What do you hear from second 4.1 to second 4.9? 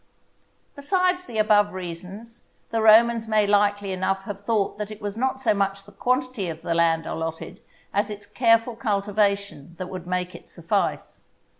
have thought that